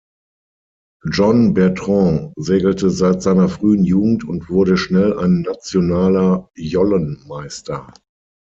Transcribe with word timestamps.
John 1.11 1.53
Bertrand 1.53 2.33
segelte 2.35 2.89
seit 2.89 3.21
seiner 3.21 3.49
frühen 3.49 3.83
Jugend 3.83 4.23
und 4.27 4.49
wurde 4.49 4.75
schnell 4.75 5.15
ein 5.19 5.41
nationaler 5.43 6.49
Jollen-Meister. 6.55 7.93